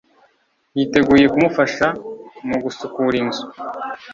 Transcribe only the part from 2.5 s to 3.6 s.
gusukura inzu